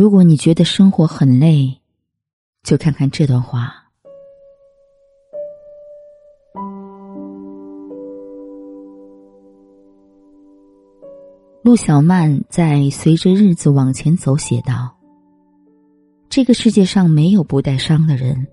[0.00, 1.78] 如果你觉得生活很累，
[2.62, 3.70] 就看看这段话。
[11.62, 14.96] 陆小曼在《随着日子往前走》写道
[16.30, 18.46] ：“这个世界上没有不带伤的人。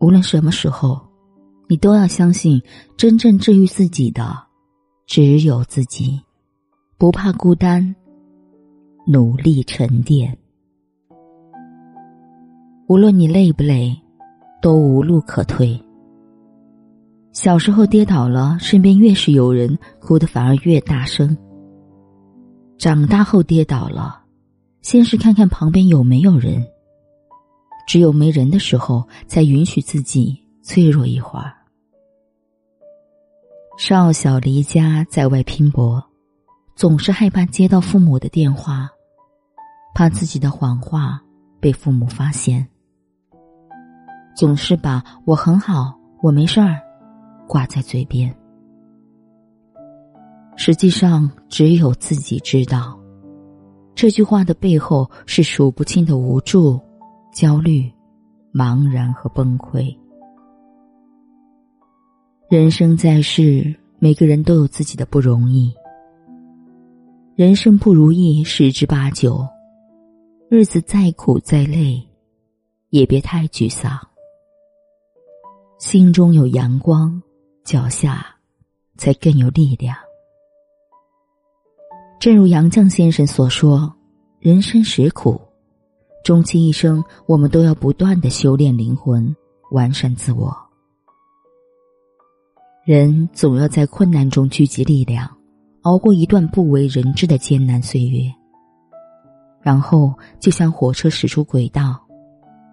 [0.00, 0.98] 无论什么时候，
[1.68, 2.62] 你都要相信，
[2.96, 4.42] 真正治愈自己的
[5.04, 6.18] 只有自己。
[6.96, 7.94] 不怕孤单，
[9.06, 10.36] 努力沉淀。
[12.86, 13.94] 无论你累不累，
[14.62, 15.78] 都无路可退。
[17.32, 21.36] 小时候跌倒了，身边越是有人，哭得反而越大声。”
[22.78, 24.22] 长大后跌倒了，
[24.80, 26.64] 先是看看旁边有没有人。
[27.86, 31.52] 只有没人的时候，才允许自己脆弱一会儿。
[33.76, 36.02] 少小离家在外拼搏，
[36.74, 38.88] 总是害怕接到父母的电话，
[39.94, 41.22] 怕自己的谎话
[41.60, 42.66] 被父母发现，
[44.36, 46.80] 总是把我很好，我没事儿
[47.46, 48.34] 挂在嘴边。
[50.56, 52.98] 实际上，只有自己知道，
[53.94, 56.80] 这句话的背后是数不清的无助、
[57.32, 57.88] 焦虑、
[58.52, 59.96] 茫然和崩溃。
[62.48, 65.72] 人生在世，每个人都有自己的不容易。
[67.36, 69.44] 人生不如意十之八九，
[70.56, 72.00] 日子再苦再累，
[72.90, 73.98] 也别太沮丧。
[75.80, 77.20] 心中有阳光，
[77.64, 78.24] 脚下
[78.96, 79.96] 才更有力量。
[82.20, 83.92] 正如杨绛先生所说
[84.38, 85.40] ：“人生实苦，
[86.22, 89.34] 终其一生，我们都要不断的修炼灵魂，
[89.72, 90.56] 完善自我。
[92.84, 95.28] 人总要在困难中聚集力量，
[95.80, 98.32] 熬过一段不为人知的艰难岁月，
[99.64, 101.98] 然后就像火车驶出轨道，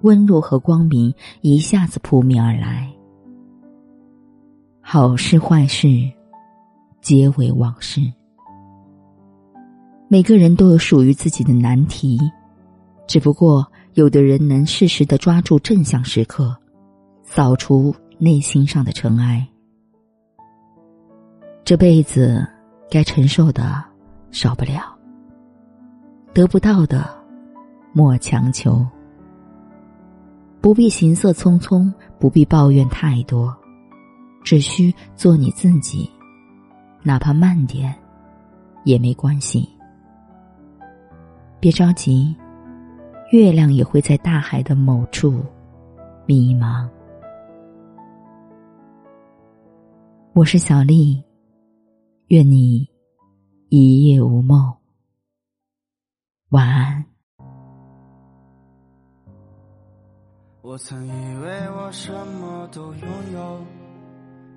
[0.00, 2.92] 温柔和光明一下子扑面而来。
[4.80, 5.86] 好事坏事，
[7.00, 8.00] 皆为往事。”
[10.10, 12.18] 每个人都有属于自己的难题，
[13.06, 13.64] 只不过
[13.94, 16.54] 有的人能适时的抓住正向时刻，
[17.22, 19.46] 扫除内心上的尘埃。
[21.64, 22.44] 这辈子
[22.90, 23.82] 该承受的
[24.32, 24.98] 少不了，
[26.34, 27.08] 得不到的
[27.92, 28.84] 莫强求。
[30.62, 33.54] 不必行色匆匆，不必抱怨太多，
[34.42, 36.08] 只需做你自己，
[37.02, 37.94] 哪怕慢点
[38.84, 39.68] 也没关系。
[41.60, 42.34] 别着急，
[43.30, 45.44] 月亮也会在大海的某处
[46.24, 46.88] 迷茫。
[50.32, 51.22] 我是小丽，
[52.28, 52.88] 愿你
[53.68, 54.72] 一夜无梦，
[56.52, 57.02] 晚安。
[60.60, 61.10] 我曾以
[61.42, 63.58] 为我什么都拥有，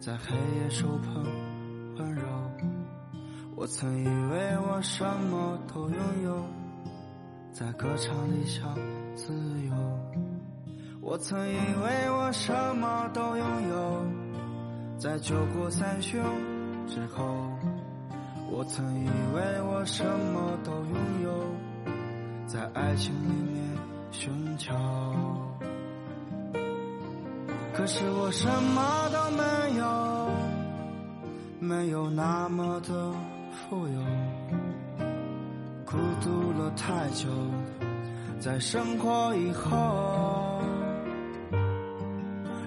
[0.00, 1.24] 在黑夜手捧
[1.96, 2.22] 温柔。
[3.54, 6.44] 我曾以为我什么都拥有。
[7.52, 8.74] 在歌唱里想
[9.14, 9.32] 自
[9.62, 9.72] 由，
[11.00, 14.02] 我曾以为我什么都拥有，
[14.98, 16.20] 在酒过三巡
[16.88, 17.22] 之后，
[18.50, 21.30] 我曾以为我什么都拥有，
[22.54, 23.64] 在爱情里面
[24.12, 24.72] 寻求，
[27.72, 29.42] 可是我什么都没
[29.76, 30.30] 有，
[31.58, 33.12] 没有那么的
[33.50, 34.00] 富有。
[35.84, 37.28] 孤独了太久，
[38.38, 40.62] 在生活以后，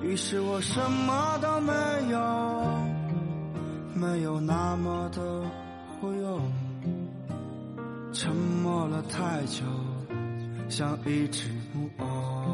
[0.00, 1.72] 于是我什么都没
[2.10, 2.64] 有，
[3.92, 5.20] 没有那么的
[6.00, 6.40] 忽悠，
[8.14, 9.64] 沉默了太久，
[10.68, 12.53] 像一只木偶。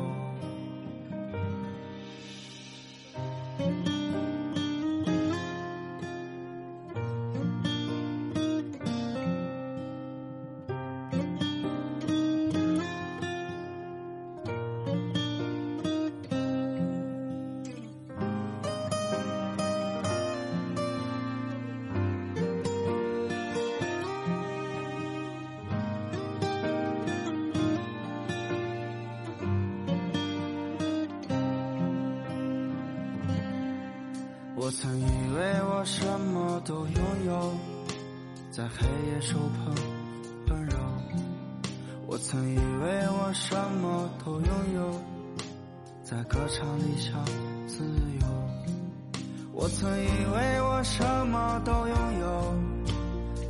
[34.62, 35.04] 我曾以
[35.34, 36.94] 为我什么都拥
[37.26, 37.54] 有，
[38.50, 39.74] 在黑夜手捧
[40.50, 40.76] 温柔。
[42.06, 45.00] 我曾以为我什么都拥有，
[46.04, 47.24] 在歌唱里想
[47.66, 47.82] 自
[48.20, 48.26] 由。
[49.54, 52.54] 我曾以为我什么都拥有，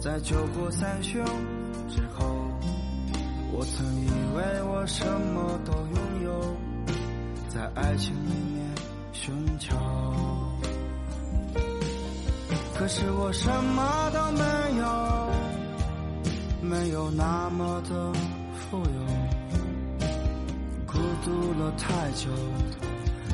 [0.00, 1.20] 在酒过三巡
[1.88, 2.24] 之后。
[3.52, 6.56] 我曾以为我什么都拥有，
[7.48, 8.64] 在爱情里面
[9.12, 9.76] 寻求，
[12.92, 14.42] 是我什么都没
[14.80, 15.30] 有，
[16.60, 18.12] 没有那么的
[18.52, 20.04] 富有，
[20.88, 22.28] 孤独了太久，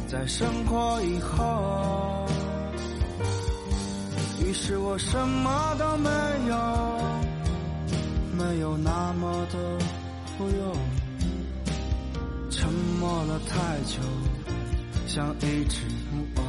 [0.07, 2.27] 在生活以后，
[4.45, 6.11] 于是我什么都没
[6.51, 6.55] 有，
[8.37, 9.59] 没有那么的。
[10.37, 10.77] 富有，
[12.51, 12.71] 沉
[13.01, 14.03] 默了太久，
[15.07, 15.81] 像一只
[16.13, 16.46] 木偶。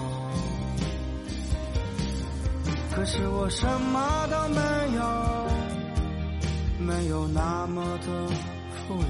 [2.98, 3.64] 可是我什
[3.94, 4.60] 么都没
[4.96, 5.48] 有，
[6.80, 8.08] 没有那么的
[8.74, 9.04] 富有。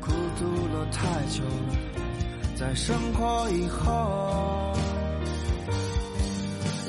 [0.00, 0.44] 孤独
[0.74, 1.44] 了太久，
[2.56, 4.74] 在生活以后，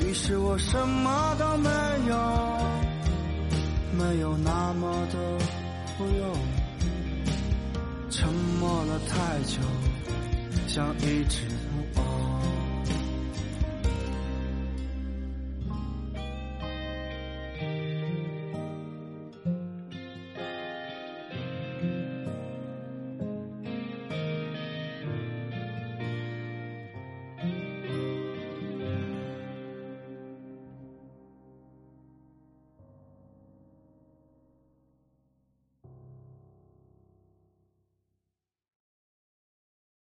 [0.04, 1.70] 于是我什么都没
[2.08, 2.16] 有，
[3.96, 5.18] 没有那么的。
[5.96, 6.36] 不用，
[8.10, 9.60] 沉默了太久，
[10.66, 12.25] 像一只木偶。